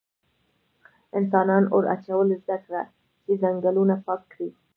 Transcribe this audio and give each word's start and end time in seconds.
انسانان 1.19 1.63
اور 1.75 1.83
اچول 1.95 2.27
زده 2.43 2.57
کړل 2.63 2.85
چې 3.23 3.31
ځنګلونه 3.41 3.95
پاک 4.05 4.21
کړي. 4.31 4.49